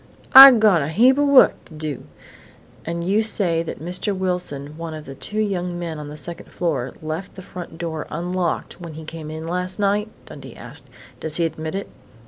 "I 0.33 0.49
gotta 0.49 0.87
heap 0.87 1.19
o' 1.19 1.25
wuk 1.27 1.53
to 1.65 1.75
do" 1.75 2.05
"And 2.87 3.07
you 3.07 3.21
say 3.21 3.61
that 3.61 3.79
Mr. 3.79 4.17
Wilson, 4.17 4.75
one 4.75 4.95
of 4.95 5.05
the 5.05 5.13
two 5.13 5.37
young 5.39 5.77
men 5.77 5.99
on 5.99 6.07
the 6.07 6.17
second 6.17 6.49
floor, 6.49 6.95
left 7.03 7.35
the 7.35 7.43
front 7.43 7.77
door 7.77 8.07
unlocked 8.09 8.81
when 8.81 8.95
he 8.95 9.03
came 9.05 9.29
in 9.29 9.47
last 9.47 9.77
night?" 9.77 10.09
Dundee 10.25 10.55
asked. 10.55 10.87
"Does 11.19 11.35
he 11.35 11.45
admit 11.45 11.75
it?" 11.75 11.87